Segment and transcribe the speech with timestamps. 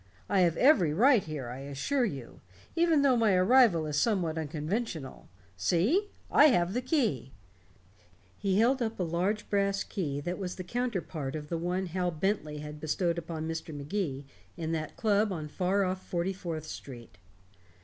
[0.27, 2.41] "I have every right here, I assure you,
[2.75, 5.29] even though my arrival is somewhat unconventional.
[5.55, 7.33] See I have the key."
[8.35, 12.09] He held up a large brass key that was the counterpart of the one Hal
[12.09, 13.75] Bentley had bestowed upon Mr.
[13.75, 14.25] Magee
[14.57, 17.19] in that club on far off Forty fourth Street.